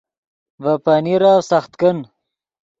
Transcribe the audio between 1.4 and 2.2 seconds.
سخت کن